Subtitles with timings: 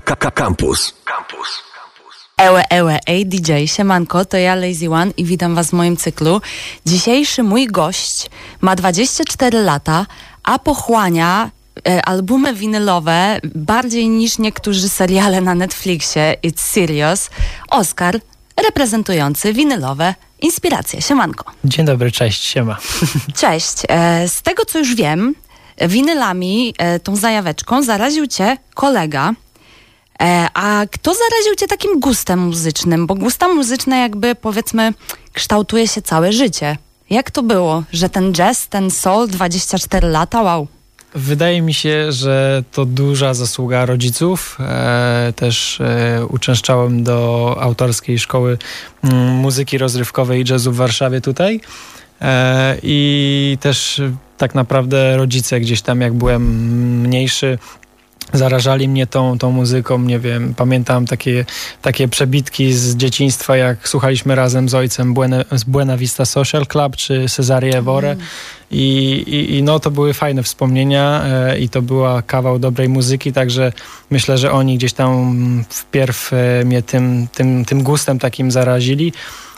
[0.00, 0.94] Campus.
[1.04, 1.68] Campus.
[2.38, 6.40] Ełe, ełe, ej DJ, siemanko, to ja Lazy One i witam was w moim cyklu.
[6.86, 8.30] Dzisiejszy mój gość
[8.60, 10.06] ma 24 lata,
[10.42, 11.50] a pochłania
[11.88, 17.30] e, albumy winylowe bardziej niż niektórzy seriale na Netflixie It's Serious.
[17.70, 18.20] Oscar,
[18.66, 21.02] reprezentujący winylowe inspiracje.
[21.02, 21.44] Siemanko.
[21.64, 22.76] Dzień dobry, cześć, siema.
[23.40, 23.82] Cześć.
[23.88, 25.34] E, z tego co już wiem,
[25.80, 29.32] winylami, e, tą zajaweczką zaraził cię kolega.
[30.22, 33.06] E, a kto zaraził cię takim gustem muzycznym?
[33.06, 34.92] Bo gusta muzyczne jakby powiedzmy
[35.32, 36.76] kształtuje się całe życie.
[37.10, 40.66] Jak to było, że ten jazz, ten soul, 24 lata, wow.
[41.14, 44.58] Wydaje mi się, że to duża zasługa rodziców.
[44.60, 48.58] E, też e, uczęszczałem do autorskiej szkoły
[49.04, 51.60] m, muzyki rozrywkowej i jazzu w Warszawie tutaj.
[52.20, 56.42] E, I też e, tak naprawdę rodzice gdzieś tam, jak byłem
[57.00, 57.58] mniejszy,
[58.32, 61.44] zarażali mnie tą, tą muzyką, nie wiem, pamiętam takie,
[61.82, 66.96] takie przebitki z dzieciństwa, jak słuchaliśmy razem z ojcem Buena, z Buena Vista Social Club
[66.96, 68.24] czy Cesarie Evore mm.
[68.70, 73.32] I, i, I, no to były fajne wspomnienia e, i to była kawał dobrej muzyki,
[73.32, 73.72] także
[74.10, 79.12] myślę, że oni gdzieś tam wpierw e, mnie tym, tym, tym gustem takim zarazili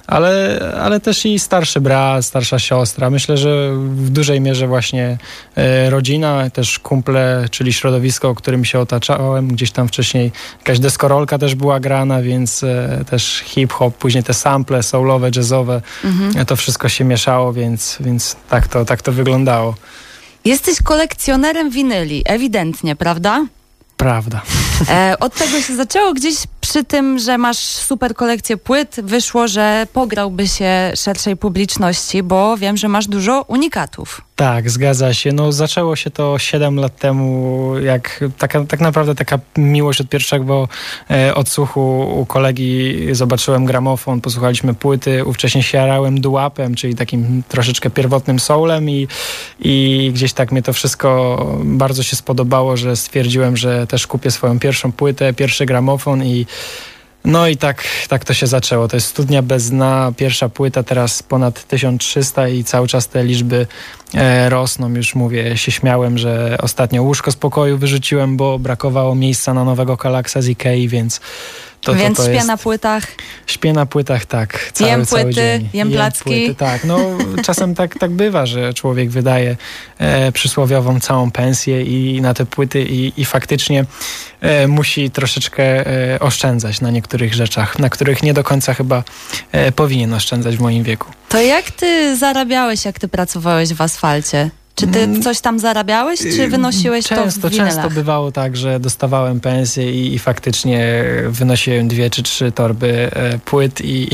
[0.07, 3.11] ale, ale też i starszy brat, starsza siostra.
[3.11, 5.19] Myślę, że w dużej mierze właśnie
[5.57, 9.49] e, rodzina, też kumple, czyli środowisko, którym się otaczałem.
[9.49, 14.83] Gdzieś tam wcześniej jakaś deskorolka też była grana, więc e, też hip-hop, później te sample
[14.83, 16.47] soulowe, jazzowe, mhm.
[16.47, 19.75] to wszystko się mieszało, więc, więc tak, to, tak to wyglądało.
[20.45, 23.47] Jesteś kolekcjonerem winyli, ewidentnie, prawda?
[24.01, 24.43] Prawda.
[24.89, 29.87] E, od tego się zaczęło gdzieś przy tym, że masz super kolekcję płyt, wyszło, że
[29.93, 34.21] pograłby się szerszej publiczności, bo wiem, że masz dużo unikatów.
[34.41, 35.33] Tak, zgadza się.
[35.33, 40.69] No, zaczęło się to 7 lat temu, jak taka, tak naprawdę taka miłość od pierwszego
[41.11, 47.91] e, odsłuchu u kolegi zobaczyłem gramofon, posłuchaliśmy płyty, ówcześnie się jarałem dułapem, czyli takim troszeczkę
[47.91, 49.09] pierwotnym soulem i,
[49.61, 54.59] i gdzieś tak mnie to wszystko bardzo się spodobało, że stwierdziłem, że też kupię swoją
[54.59, 56.47] pierwszą płytę, pierwszy gramofon i
[57.25, 58.89] no i tak, tak to się zaczęło.
[58.89, 63.67] To jest Studnia bez dna, pierwsza płyta, teraz ponad 1300 i cały czas te liczby
[64.15, 64.95] e, rosną.
[64.95, 69.97] Już mówię, się śmiałem, że ostatnio łóżko z pokoju wyrzuciłem, bo brakowało miejsca na nowego
[69.97, 71.21] Kalaksa z Ikei, więc
[71.81, 73.07] to, Więc to, to śpię na płytach.
[73.47, 74.71] Śpię na płytach, tak.
[74.73, 75.69] Cały, jem płyty, dzień.
[75.73, 76.25] jem placki.
[76.25, 76.99] Płyty, tak, no
[77.47, 79.57] czasem tak, tak bywa, że człowiek wydaje
[79.99, 83.85] e, przysłowiową całą pensję i na te płyty i, i faktycznie
[84.41, 89.03] e, musi troszeczkę e, oszczędzać na niektórych rzeczach, na których nie do końca chyba
[89.53, 91.09] e, powinien oszczędzać w moim wieku.
[91.29, 94.51] To jak ty zarabiałeś, jak ty pracowałeś w asfalcie?
[94.81, 95.23] Czy ty mm.
[95.23, 100.15] coś tam zarabiałeś, czy wynosiłeś często, to w Często bywało tak, że dostawałem pensję i,
[100.15, 104.09] i faktycznie wynosiłem dwie czy trzy torby e, płyt i, i,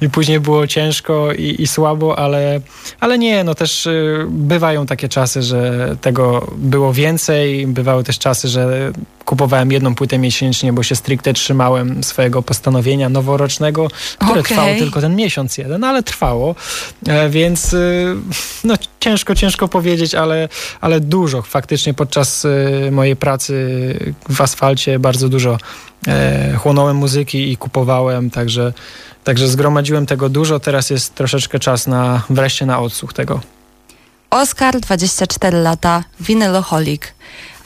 [0.04, 2.60] i, później było ciężko i, słabo, ale,
[3.00, 3.92] ale nie, no też e,
[4.28, 8.92] bywają takie czasy, że tego było więcej, bywały też czasy, że
[9.28, 14.42] kupowałem jedną płytę miesięcznie, bo się stricte trzymałem swojego postanowienia noworocznego, które okay.
[14.42, 16.54] trwało tylko ten miesiąc jeden, ale trwało,
[17.06, 17.78] e, więc e,
[18.64, 20.48] no ciężko, ciężko powiedzieć, ale,
[20.80, 23.54] ale dużo faktycznie podczas e, mojej pracy
[24.28, 25.58] w asfalcie bardzo dużo
[26.58, 28.72] chłonąłem muzyki i kupowałem, także,
[29.24, 33.40] także zgromadziłem tego dużo, teraz jest troszeczkę czas na wreszcie na odsłuch tego.
[34.30, 37.14] Oskar, 24 lata, winyloholik.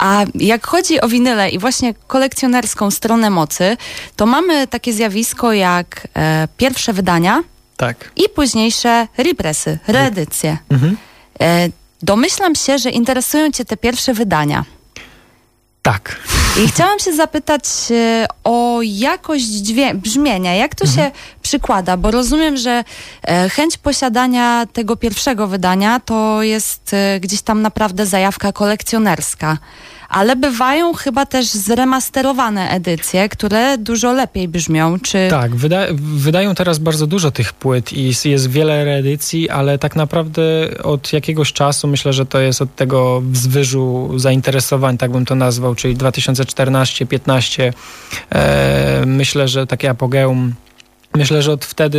[0.03, 3.77] A jak chodzi o winyle i właśnie kolekcjonerską stronę mocy,
[4.17, 7.43] to mamy takie zjawisko jak e, pierwsze wydania
[7.77, 8.11] tak.
[8.17, 10.59] i późniejsze represy, reedycje.
[10.71, 10.97] Mhm.
[11.41, 11.69] E,
[12.03, 14.65] domyślam się, że interesują Cię te pierwsze wydania.
[15.83, 16.17] Tak.
[16.57, 21.11] I chciałam się zapytać e, o jakość brzmienia, jak to mhm.
[21.11, 22.85] się przykłada, bo rozumiem, że
[23.23, 29.59] e, chęć posiadania tego pierwszego wydania to jest e, gdzieś tam naprawdę zajawka kolekcjonerska
[30.13, 35.01] ale bywają chyba też zremasterowane edycje, które dużo lepiej brzmią.
[35.01, 35.29] Czy...
[35.31, 40.43] Tak, wyda wydają teraz bardzo dużo tych płyt i jest wiele reedycji, ale tak naprawdę
[40.83, 45.75] od jakiegoś czasu, myślę, że to jest od tego wzwyżu zainteresowań, tak bym to nazwał,
[45.75, 47.73] czyli 2014-15,
[48.31, 50.55] e, myślę, że takie apogeum
[51.15, 51.99] Myślę, że od wtedy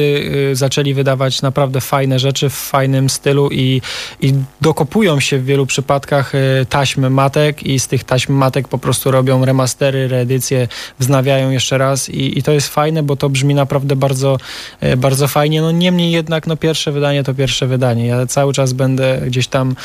[0.52, 3.82] y, zaczęli wydawać naprawdę fajne rzeczy w fajnym stylu i,
[4.22, 8.78] i dokopują się w wielu przypadkach y, taśmy matek i z tych taśm matek po
[8.78, 10.68] prostu robią remastery, reedycje,
[11.00, 14.38] wznawiają jeszcze raz i, i to jest fajne, bo to brzmi naprawdę bardzo,
[14.84, 15.62] y, bardzo fajnie.
[15.62, 18.08] No niemniej jednak no pierwsze wydanie to pierwsze wydanie.
[18.08, 19.76] Ja cały czas będę gdzieś tam,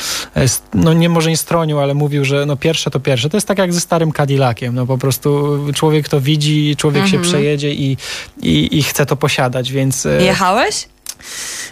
[0.73, 3.29] no nie może nie stronił, ale mówił, że no pierwsze to pierwsze.
[3.29, 4.75] To jest tak jak ze starym Cadillaciem.
[4.75, 7.23] No po prostu człowiek to widzi, człowiek mhm.
[7.23, 7.97] się przejedzie i,
[8.41, 10.05] i, i chce to posiadać, więc...
[10.05, 10.87] E, Jechałeś?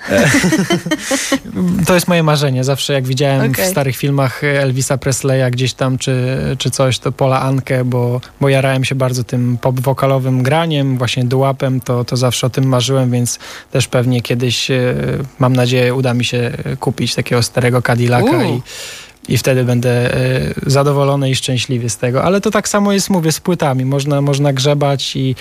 [1.87, 2.63] to jest moje marzenie.
[2.63, 3.65] Zawsze jak widziałem okay.
[3.65, 8.49] w starych filmach Elvisa Presleya gdzieś tam czy, czy coś, to Pola Ankę, bo, bo
[8.49, 13.39] jarałem się bardzo tym pop-wokalowym graniem, właśnie dułapem, to, to zawsze o tym marzyłem, więc
[13.71, 14.95] też pewnie kiedyś, e,
[15.39, 18.61] mam nadzieję, uda mi się kupić takiego starego Cadillaca i
[19.29, 22.23] i wtedy będę e, zadowolony i szczęśliwy z tego.
[22.23, 23.85] Ale to tak samo jest, mówię, z płytami.
[23.85, 25.35] Można, można grzebać i,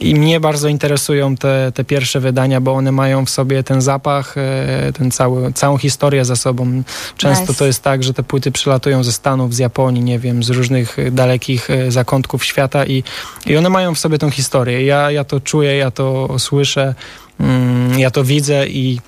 [0.00, 4.34] i mnie bardzo interesują te, te pierwsze wydania, bo one mają w sobie ten zapach,
[4.38, 6.82] e, ten cały, całą historię za sobą.
[7.16, 7.54] Często nice.
[7.54, 10.96] to jest tak, że te płyty przylatują ze Stanów, z Japonii, nie wiem, z różnych
[11.12, 13.02] dalekich e, zakątków świata i,
[13.46, 14.84] i one mają w sobie tą historię.
[14.84, 16.94] Ja, ja to czuję, ja to słyszę,
[17.40, 19.00] mm, ja to widzę i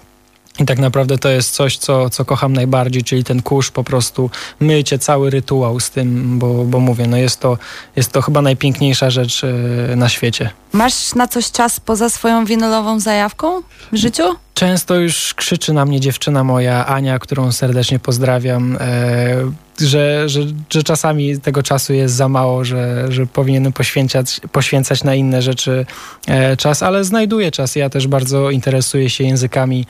[0.61, 4.31] i tak naprawdę to jest coś, co, co kocham najbardziej, czyli ten kurz, po prostu
[4.61, 7.59] mycie, cały rytuał z tym, bo, bo mówię, no jest to,
[7.97, 10.51] jest to chyba najpiękniejsza rzecz e, na świecie.
[10.73, 13.63] Masz na coś czas poza swoją winylową zajawką
[13.93, 14.23] w życiu?
[14.55, 19.37] Często już krzyczy na mnie dziewczyna moja, Ania, którą serdecznie pozdrawiam, e,
[19.81, 25.15] że, że, że czasami tego czasu jest za mało, że, że powinienem poświęcać, poświęcać na
[25.15, 25.87] inne rzeczy
[26.27, 27.77] e, czas, ale znajduję czas.
[27.77, 29.87] Ja też bardzo interesuję się językami,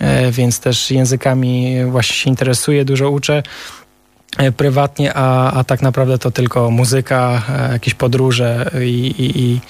[0.00, 3.42] e, więc też językami właśnie się interesuję, dużo uczę
[4.56, 9.60] prywatnie, a, a tak naprawdę to tylko muzyka, jakieś podróże i, i, i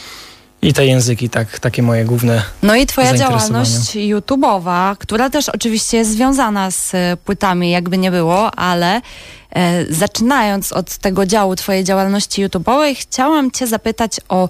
[0.65, 2.43] i te języki, tak, takie moje główne.
[2.63, 8.11] No i twoja działalność YouTube'owa, która też oczywiście jest związana z e, płytami, jakby nie
[8.11, 9.01] było, ale
[9.51, 14.49] e, zaczynając od tego działu twojej działalności YouTube'owej, chciałam cię zapytać o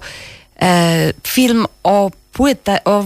[0.61, 3.03] e, film o płytę, o,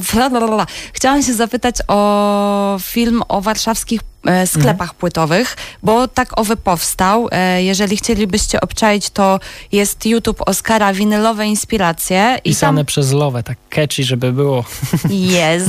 [0.93, 4.01] chciałam się zapytać o film o warszawskich
[4.45, 4.99] sklepach mhm.
[4.99, 7.27] płytowych, bo tak owy powstał.
[7.31, 9.39] E, jeżeli chcielibyście obczaić, to
[9.71, 12.39] jest YouTube Oscara winylowe inspiracje.
[12.43, 12.85] I Pisane tam...
[12.85, 14.63] przez Love, tak catchy, żeby było.
[15.09, 15.63] Yes,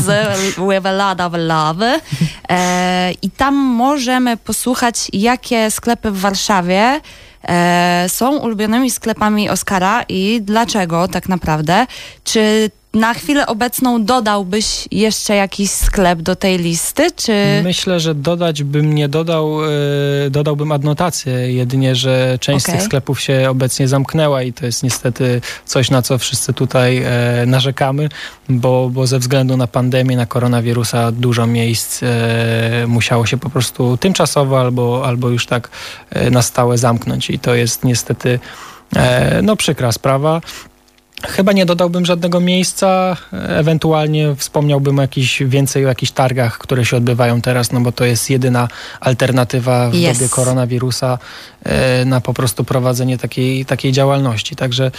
[0.68, 2.00] with a lot of love.
[2.48, 7.00] E, I tam możemy posłuchać, jakie sklepy w Warszawie
[7.48, 11.86] e, są ulubionymi sklepami Oscara i dlaczego tak naprawdę.
[12.24, 17.32] Czy na chwilę obecną dodałbyś jeszcze jakiś sklep do tej listy, czy...
[17.64, 22.76] Myślę, że dodać bym nie dodał, yy, dodałbym adnotację, jedynie, że część okay.
[22.76, 26.96] z tych sklepów się obecnie zamknęła i to jest niestety coś, na co wszyscy tutaj
[26.96, 28.08] yy, narzekamy,
[28.48, 32.08] bo, bo ze względu na pandemię, na koronawirusa dużo miejsc yy,
[32.86, 35.70] musiało się po prostu tymczasowo albo, albo już tak
[36.30, 38.38] na stałe zamknąć i to jest niestety
[39.42, 40.40] no przykra sprawa.
[41.28, 43.16] Chyba nie dodałbym żadnego miejsca,
[43.48, 48.04] ewentualnie wspomniałbym o jakiś, więcej o jakichś targach, które się odbywają teraz, no bo to
[48.04, 48.68] jest jedyna
[49.00, 50.18] alternatywa w yes.
[50.18, 51.18] dobie koronawirusa
[51.64, 54.56] e, na po prostu prowadzenie takiej, takiej działalności.
[54.56, 54.90] Także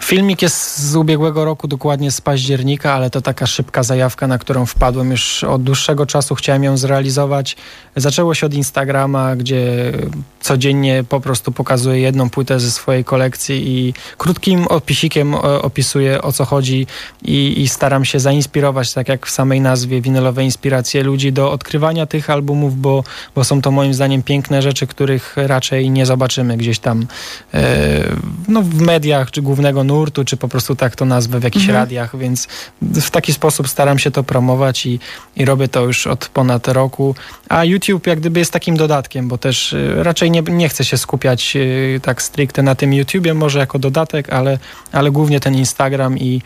[0.00, 4.66] Filmik jest z ubiegłego roku, dokładnie z października, ale to taka szybka zajawka, na którą
[4.66, 6.34] wpadłem już od dłuższego czasu.
[6.34, 7.56] Chciałem ją zrealizować.
[7.96, 9.92] Zaczęło się od Instagrama, gdzie
[10.40, 16.44] codziennie po prostu pokazuję jedną płytę ze swojej kolekcji i krótkim opisikiem opisuję o co
[16.44, 16.86] chodzi
[17.22, 22.06] i, i staram się zainspirować, tak jak w samej nazwie, winylowe inspiracje ludzi do odkrywania
[22.06, 23.04] tych albumów, bo,
[23.34, 27.06] bo są to moim zdaniem piękne rzeczy, których raczej nie zobaczymy gdzieś tam
[27.54, 28.04] e,
[28.48, 31.82] no, w mediach czy głównego nurtu, czy po prostu tak to nazwę w jakichś mhm.
[31.82, 32.48] radiach, więc
[32.82, 35.00] w taki sposób staram się to promować i,
[35.36, 37.14] i robię to już od ponad roku.
[37.48, 40.98] A YouTube jak gdyby jest takim dodatkiem, bo też y, raczej nie, nie chcę się
[40.98, 44.58] skupiać y, tak stricte na tym YouTubie, może jako dodatek, ale,
[44.92, 46.42] ale głównie ten Instagram i,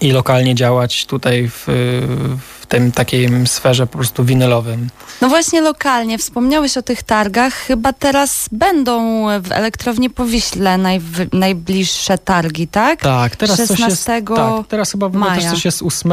[0.00, 1.64] i lokalnie działać tutaj w,
[2.60, 4.88] w w tym takiej sferze po prostu winylowym.
[5.20, 10.78] No właśnie lokalnie, wspomniałeś o tych targach, chyba teraz będą w Elektrowni Powiśle
[11.32, 13.00] najbliższe targi, tak?
[13.00, 14.24] Tak, teraz 16 coś jest, tak,
[14.68, 15.34] teraz chyba maja.
[15.34, 16.12] też coś jest 8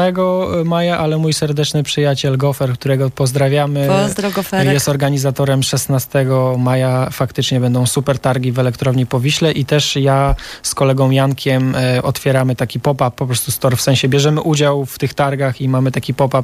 [0.64, 4.30] maja, ale mój serdeczny przyjaciel Gofer, którego pozdrawiamy, Pozdro,
[4.72, 6.26] jest organizatorem 16
[6.58, 12.02] maja, faktycznie będą super targi w Elektrowni Powiśle i też ja z kolegą Jankiem e,
[12.02, 15.92] otwieramy taki pop-up, po prostu store, w sensie bierzemy udział w tych targach i mamy
[15.92, 16.41] taki pop-up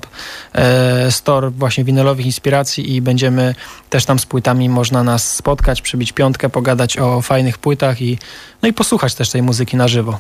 [0.52, 3.54] e, store właśnie winylowych inspiracji i będziemy
[3.90, 8.18] też tam z płytami można nas spotkać, przybić piątkę, pogadać o fajnych płytach i,
[8.62, 10.18] no i posłuchać też tej muzyki na żywo.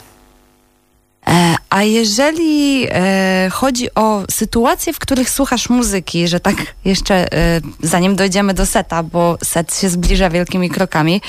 [1.28, 7.60] E, a jeżeli e, chodzi o sytuacje, w których słuchasz muzyki, że tak jeszcze e,
[7.82, 11.20] zanim dojdziemy do seta, bo set się zbliża wielkimi krokami,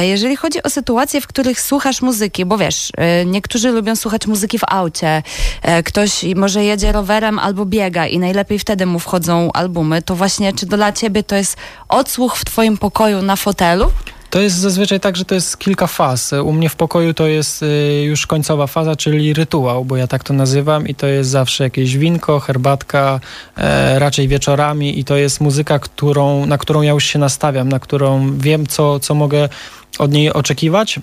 [0.00, 2.92] jeżeli chodzi o sytuacje, w których słuchasz muzyki, bo wiesz,
[3.26, 5.22] niektórzy lubią słuchać muzyki w aucie,
[5.84, 10.66] ktoś może jedzie rowerem albo biega i najlepiej wtedy mu wchodzą albumy, to właśnie czy
[10.66, 11.56] dla ciebie to jest
[11.88, 13.90] odsłuch w twoim pokoju na fotelu?
[14.30, 16.32] To jest zazwyczaj tak, że to jest kilka faz.
[16.32, 20.24] U mnie w pokoju to jest y, już końcowa faza, czyli rytuał, bo ja tak
[20.24, 23.20] to nazywam i to jest zawsze jakieś winko, herbatka,
[23.56, 27.78] e, raczej wieczorami i to jest muzyka, którą, na którą ja już się nastawiam, na
[27.78, 29.48] którą wiem, co, co mogę
[29.98, 31.00] od niej oczekiwać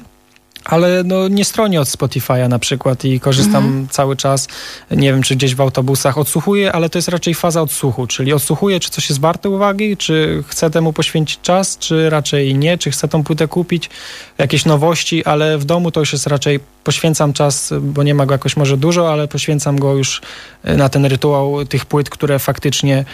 [0.65, 3.87] ale no, nie stronię od Spotify'a na przykład i korzystam mhm.
[3.87, 4.47] cały czas,
[4.91, 8.79] nie wiem, czy gdzieś w autobusach odsłuchuję, ale to jest raczej faza odsłuchu, czyli odsłuchuję,
[8.79, 13.07] czy coś jest warte uwagi, czy chcę temu poświęcić czas, czy raczej nie, czy chcę
[13.07, 13.89] tą płytę kupić,
[14.37, 18.33] jakieś nowości, ale w domu to już jest raczej poświęcam czas, bo nie ma go
[18.33, 20.21] jakoś może dużo, ale poświęcam go już
[20.63, 23.05] na ten rytuał tych płyt, które faktycznie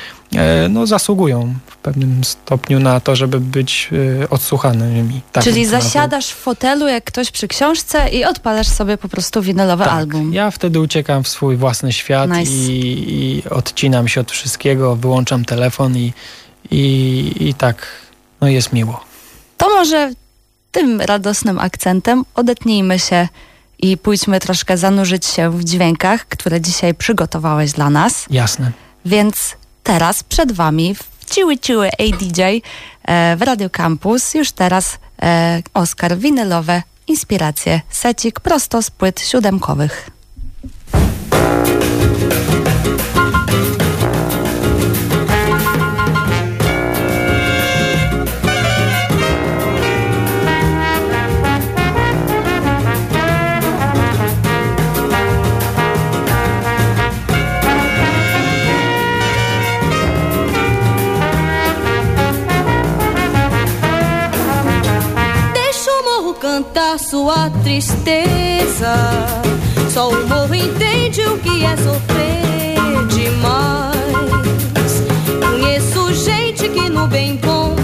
[0.70, 3.90] no, zasługują w pewnym stopniu na to, żeby być
[4.22, 5.22] e, odsłuchanymi.
[5.32, 9.84] Tak Czyli zasiadasz w fotelu jak ktoś przy książce i odpalasz sobie po prostu winylowy
[9.84, 10.34] tak, album.
[10.34, 12.52] Ja wtedy uciekam w swój własny świat nice.
[12.52, 16.14] i, i, odcinam się od wszystkiego, wyłączam telefon i,
[16.72, 17.88] i, i tak
[18.42, 19.04] no jest miło.
[19.58, 20.12] To może
[20.72, 23.28] tym radosnym akcentem odetnijmy się
[23.80, 28.26] i pójdźmy troszkę zanurzyć się w dźwiękach, które dzisiaj przygotowałeś dla nas.
[28.30, 28.72] Jasne.
[29.06, 35.62] Więc teraz przed Wami w Ciły Ciły ADJ e, w Radio Campus już teraz e,
[35.74, 40.10] Oscar winylowe inspiracje secik prosto z płyt siódemkowych.
[66.62, 68.94] Cantar sua tristeza.
[69.90, 72.76] Só o morro entende o que é sofrer
[73.10, 73.96] demais.
[75.40, 77.76] Conheço gente que no bem bom,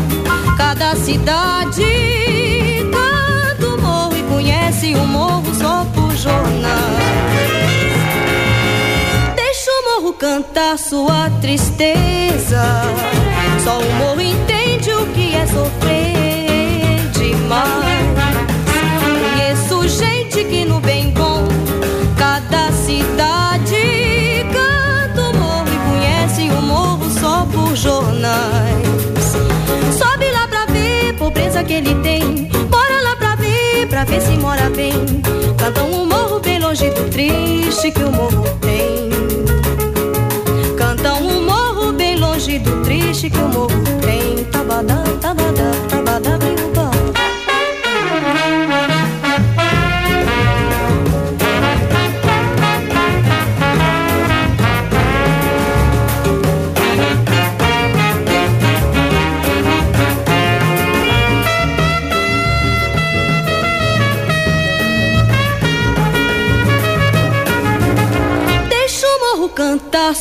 [0.58, 1.84] cada cidade
[2.92, 6.92] canta o morro e conhece o morro só por jornal.
[9.36, 12.84] Deixa o morro cantar sua tristeza.
[13.64, 15.97] Só o morro entende o que é sofrer
[29.98, 32.46] Sobe lá pra ver pobreza que ele tem.
[32.70, 34.94] Bora lá pra ver, pra ver se mora bem.
[35.58, 39.10] Cantam um morro bem longe do triste que o morro tem.
[40.78, 44.44] Cantam um morro bem longe do triste que o morro tem.
[44.46, 46.67] Tabadá, tabadá, tabadá, bem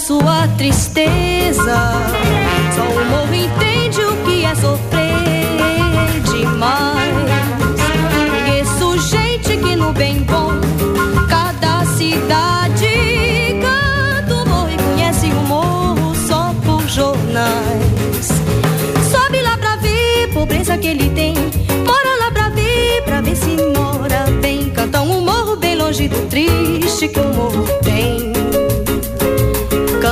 [0.06, 1.78] sua tristeza.
[2.76, 7.12] Só o morro entende o que é sofrer demais.
[8.30, 10.52] Conheço gente que no bem bom,
[11.28, 12.86] cada cidade
[13.60, 18.28] canta o morro e conhece o morro só por jornais.
[19.10, 21.34] Sobe lá pra ver pobreza que ele tem.
[21.84, 24.70] Bora lá pra ver, pra ver se mora bem.
[24.70, 28.25] Cantam um morro bem longe do triste que o morro tem.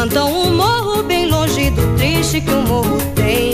[0.04, 3.53] Cantam um morro bem longe do triste que o morro tem.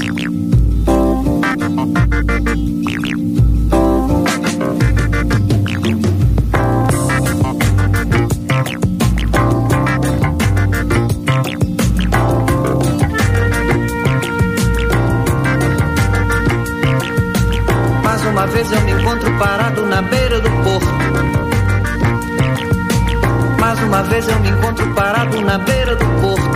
[19.11, 20.87] encontro parado na beira do porto.
[23.59, 26.49] Mais uma vez eu me encontro parado na beira do porto.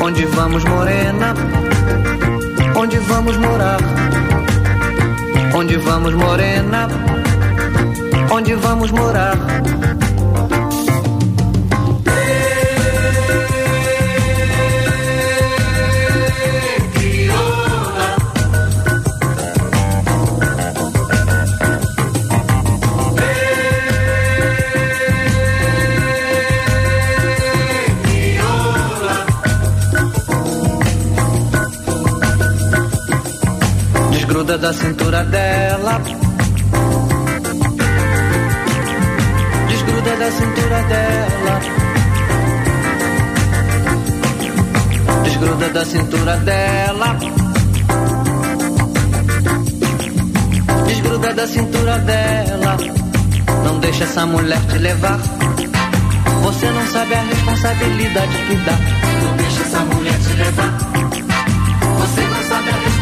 [0.00, 1.34] Onde vamos, morena?
[2.76, 3.78] Onde vamos morar?
[5.52, 6.86] Onde vamos, morena?
[8.30, 9.36] Onde vamos morar?
[34.62, 36.00] Da cintura dela.
[39.68, 41.60] Desgruda da cintura dela.
[45.24, 47.18] Desgruda da cintura dela.
[50.86, 52.76] Desgruda da cintura dela.
[53.64, 55.18] Não deixa essa mulher te levar.
[56.44, 58.78] Você não sabe a responsabilidade que dá.
[59.24, 60.78] Não deixa essa mulher te levar.
[61.98, 63.01] Você não sabe a responsabilidade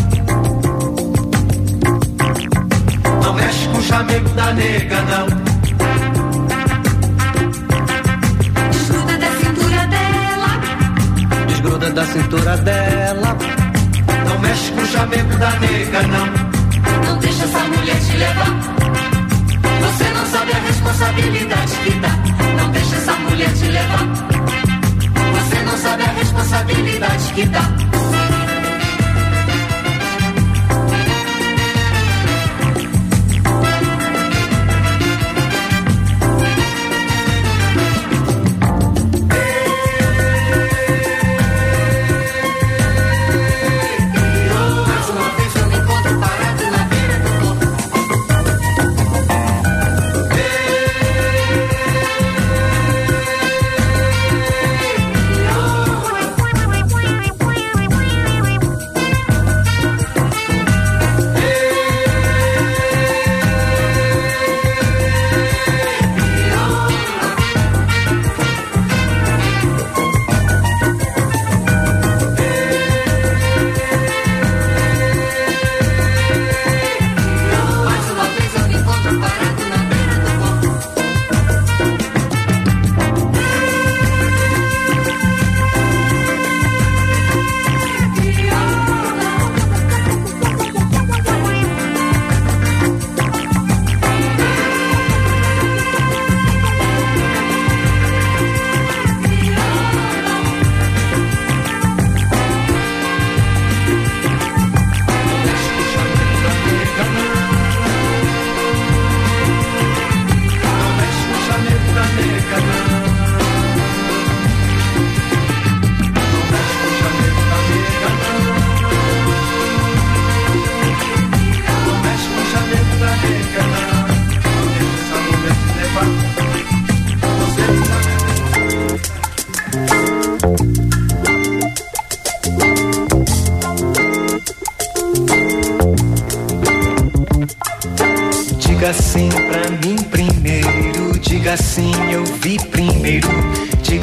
[4.11, 5.27] mexe com o chamego da nega, não.
[8.69, 10.49] Desgruda da cintura dela.
[11.47, 13.37] Desgruda da cintura dela.
[14.25, 16.25] Não mexe com o chamego da nega, não.
[17.05, 18.51] Não deixa essa mulher te levar.
[19.81, 22.09] Você não sabe a responsabilidade que dá.
[22.57, 24.07] Não deixa essa mulher te levar.
[25.33, 28.20] Você não sabe a responsabilidade que dá.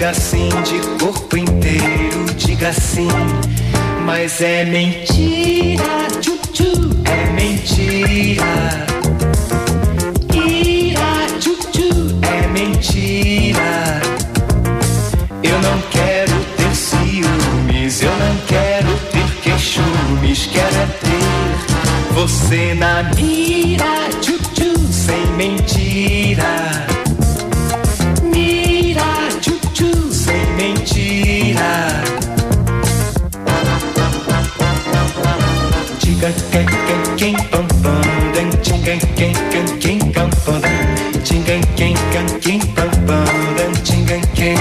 [0.08, 3.08] Diga sim de corpo inteiro, diga sim,
[4.06, 5.57] mas é mentira.
[41.78, 44.56] quem, quem, quem, quem, quem,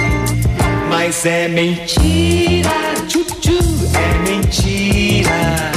[0.88, 2.70] Mas é mentira,
[3.08, 3.58] tchu-tchu,
[3.96, 5.72] é mentira.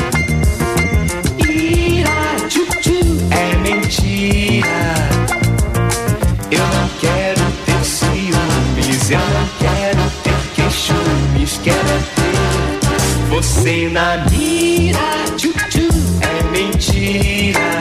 [1.38, 3.00] Ira, tchu-tchu,
[3.30, 5.08] é mentira.
[6.50, 14.98] Eu não quero ter ciúmes, eu não quero ter queixumes, quero ter você na mira,
[15.38, 15.88] tchu-tchu,
[16.20, 17.79] é mentira.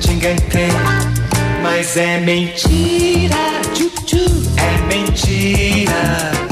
[0.00, 0.10] te
[0.50, 0.70] tem.
[1.62, 3.36] Mas é mentira,
[3.74, 4.24] tchu, tchu.
[4.56, 6.51] é mentira.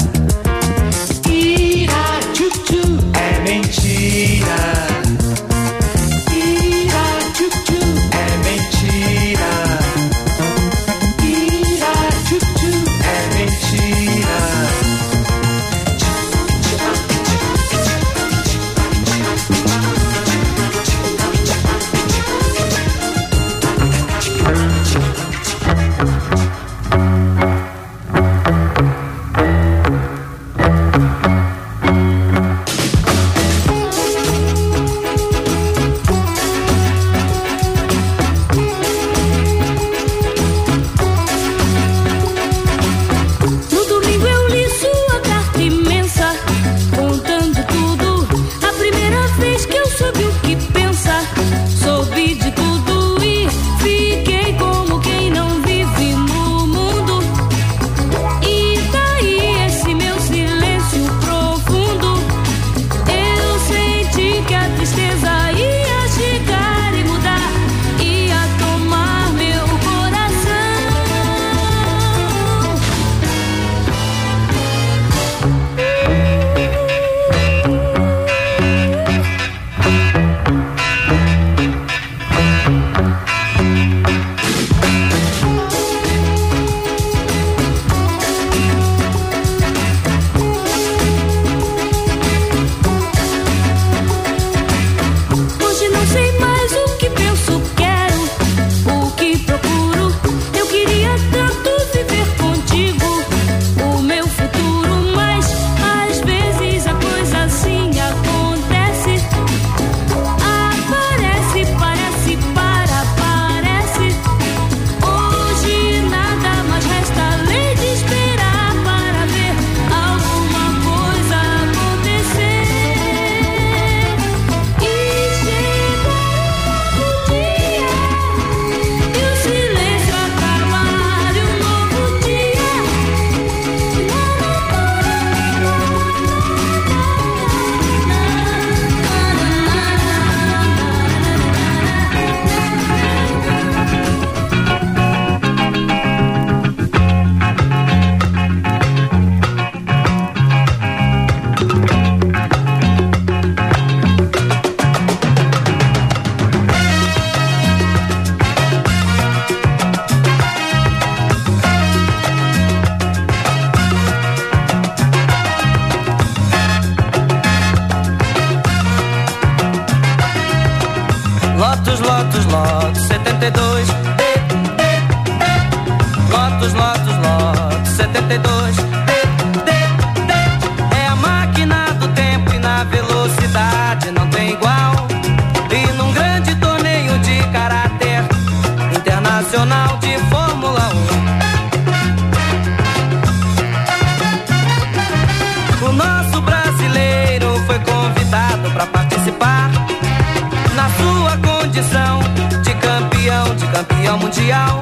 [204.31, 204.79] Mundial.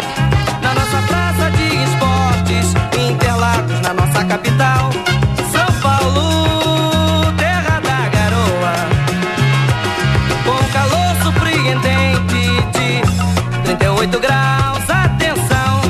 [0.62, 2.73] Na nossa praça de esportes,
[3.09, 4.91] Interlagos, na nossa capital,
[5.51, 8.75] São Paulo, terra da garoa.
[10.45, 14.89] Com calor surpreendente de 38 graus.
[14.89, 15.81] Atenção,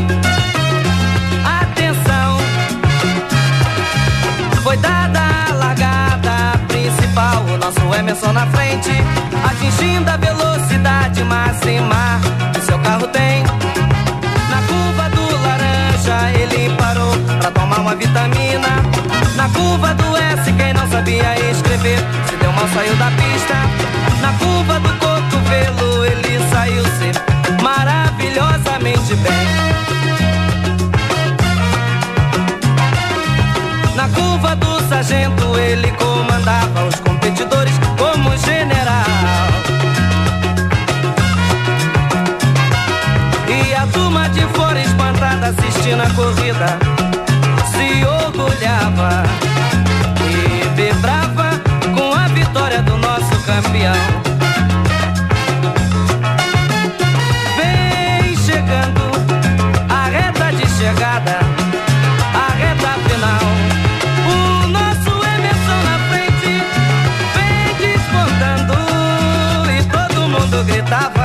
[1.61, 2.37] atenção.
[4.63, 8.91] Foi dada a largada principal, o nosso Emerson na frente,
[9.49, 12.21] atingindo a velocidade máxima
[12.53, 13.48] que seu carro tem.
[16.31, 18.67] Ele parou pra tomar uma vitamina.
[19.35, 23.55] Na curva do S quem não sabia escrever se deu mal saiu da pista.
[24.21, 29.47] Na curva do cotovelo ele saiu se maravilhosamente bem.
[33.95, 37.77] Na curva do sargento ele comandava os competidores
[45.49, 46.77] assistindo a corrida
[47.71, 49.23] se orgulhava
[50.21, 51.59] e vibrava
[51.95, 53.95] com a vitória do nosso campeão.
[57.57, 59.01] Vem chegando
[59.89, 61.39] a reta de chegada,
[62.35, 63.41] a reta final.
[64.27, 66.53] O nosso Emerson na frente
[67.33, 68.75] vem despontando
[69.71, 71.18] e todo mundo gritava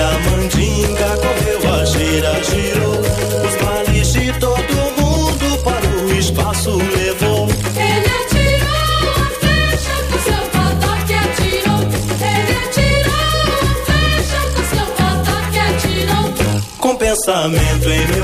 [0.00, 3.00] a mandinga, correu a gira, girou.
[3.46, 7.48] Os males de todo mundo para o espaço levou.
[7.76, 11.82] Ele atirou a flecha com seu bodoque atirou.
[12.32, 16.26] Ele atirou a flecha com seu bodoque atirou.
[16.78, 18.21] Com pensamento em meu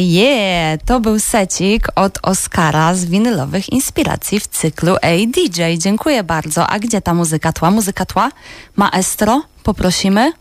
[0.00, 5.78] Je, to był secik od Oskara z winylowych inspiracji w cyklu ADJ.
[5.78, 6.66] Dziękuję bardzo.
[6.66, 7.70] A gdzie ta muzyka tła?
[7.70, 8.30] Muzyka tła?
[8.76, 9.42] Maestro?
[9.62, 10.32] Poprosimy?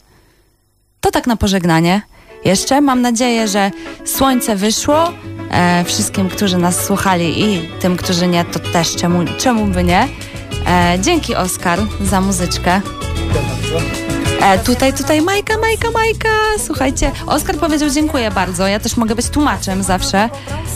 [1.01, 2.01] To tak na pożegnanie.
[2.45, 3.71] Jeszcze mam nadzieję, że
[4.05, 5.11] słońce wyszło.
[5.51, 10.07] E, wszystkim, którzy nas słuchali i tym, którzy nie, to też czemu, czemu by nie.
[10.67, 12.81] E, dzięki Oskar za muzyczkę.
[14.41, 16.29] E, tutaj, tutaj Majka, Majka, Majka.
[16.65, 18.67] Słuchajcie, Oskar powiedział dziękuję bardzo.
[18.67, 20.29] Ja też mogę być tłumaczem zawsze.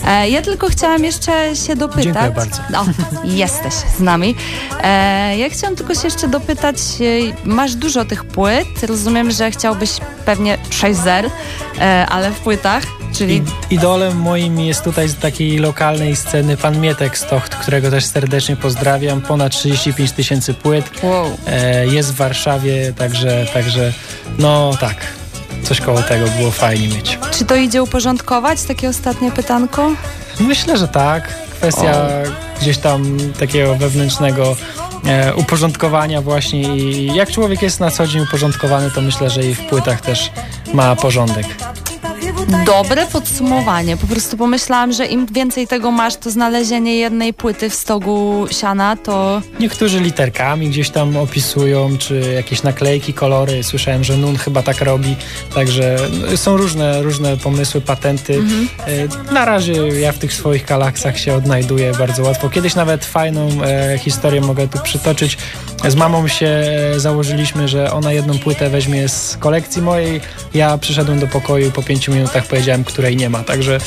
[0.08, 2.04] E, ja tylko chciałam jeszcze się dopytać.
[2.04, 2.62] Dziękuję bardzo.
[2.80, 2.86] O,
[3.24, 4.36] jesteś z nami.
[4.84, 8.84] E, ja chciałam tylko się jeszcze dopytać, e, masz dużo tych płyt.
[8.84, 9.92] Rozumiem, że chciałbyś
[10.26, 11.26] pewnie 6 zer,
[11.80, 12.84] e, ale w płytach,
[13.20, 13.44] czyli...
[13.70, 19.22] Idolem moim jest tutaj z takiej lokalnej sceny pan Mietek Stocht, którego też serdecznie pozdrawiam.
[19.22, 20.92] Ponad 35 tysięcy płyt.
[21.04, 21.38] Wow.
[21.48, 23.94] E, jest w Warszawie, także, także
[24.38, 24.96] no tak,
[25.64, 27.20] coś koło tego było fajnie mieć.
[27.32, 28.64] Czy to idzie uporządkować?
[28.64, 29.92] Takie ostatnie pytanko.
[30.40, 31.28] Myślę, że tak.
[31.50, 32.08] Kwestia
[32.62, 34.56] gdzieś tam takiego wewnętrznego
[35.06, 39.56] e, uporządkowania właśnie i jak człowiek jest na co dzień uporządkowany, to myślę, że i
[39.56, 40.32] w płytach też
[40.74, 41.46] ma porządek.
[42.66, 43.98] Dobre podsumowanie.
[43.98, 48.96] Po prostu pomyślałam, że im więcej tego masz, to znalezienie jednej płyty w stogu siana,
[48.96, 53.64] to Niektórzy literkami gdzieś tam opisują, czy jakieś naklejki, kolory.
[53.64, 55.16] Słyszałem, że Nun chyba tak robi,
[55.56, 55.96] także
[56.32, 58.42] no, są różne, różne pomysły, patenty.
[59.30, 62.50] E, Na razie ja w tych swoich galaksach się odnajduję bardzo łatwo.
[62.50, 65.38] Kiedyś nawet fajną e, historię mogę tu przytoczyć.
[65.88, 66.48] Z mamą się
[66.96, 70.22] e, założyliśmy, że ona jedną płytę weźmie z kolekcji mojej.
[70.54, 73.78] Ja przyszedłem do pokoju po pięciu minutach powiedziałem, której nie ma, także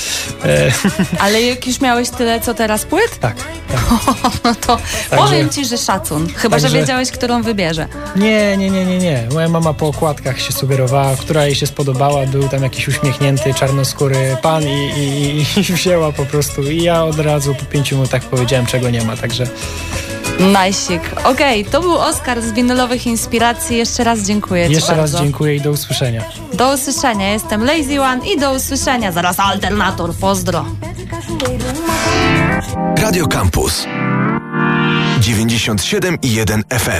[0.45, 0.73] e,
[1.25, 3.19] Ale jak już miałeś tyle, co teraz płyt?
[3.21, 3.37] tak.
[3.37, 3.83] tak.
[4.45, 4.79] No to
[5.17, 6.29] powiem ci, że szacun.
[6.37, 7.89] Chyba, że Także- wiedziałeś, którą wybierze.
[8.17, 9.29] Nie, nie, nie, nie, nie.
[9.33, 12.27] Moja mama po okładkach się sugerowała, która jej się spodobała.
[12.27, 16.63] Był tam jakiś uśmiechnięty, czarnoskóry pan i, i, i wzięła po prostu.
[16.63, 19.47] I ja od razu po pięciu minutach powiedziałem, czego nie ma, także
[20.41, 21.03] Najsik.
[21.25, 23.77] Okej, to był Oskar z winylowych inspiracji.
[23.77, 25.21] Jeszcze raz dziękuję ci jeszcze raz bardzo.
[25.21, 26.25] dziękuję i do usłyszenia.
[26.53, 27.33] Do usłyszenia.
[27.33, 29.13] Jestem Lazy One i do usłyszenia.
[29.13, 30.15] Zaraz Alternator.
[30.15, 30.65] Pozdro.
[32.99, 33.87] Radio Campus
[35.21, 36.93] 97 i 1 FM.